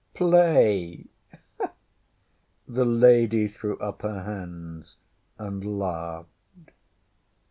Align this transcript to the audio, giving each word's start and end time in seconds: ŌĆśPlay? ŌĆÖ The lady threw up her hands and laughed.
ŌĆśPlay? 0.15 1.07
ŌĆÖ 1.59 1.67
The 2.67 2.85
lady 2.85 3.47
threw 3.47 3.77
up 3.77 4.01
her 4.01 4.23
hands 4.23 4.97
and 5.37 5.77
laughed. 5.77 6.27